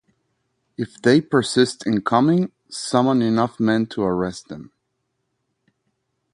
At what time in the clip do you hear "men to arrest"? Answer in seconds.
3.59-4.47